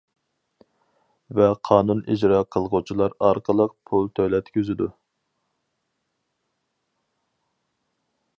ۋە 1.39 1.49
قانۇن 1.69 2.01
ئىجرا 2.13 2.39
قىلغۇچىلار 2.55 3.13
ئارقىلىق 3.27 3.77
پۇل 3.91 4.09
تۆلەتكۈزىدۇ. 4.21 4.89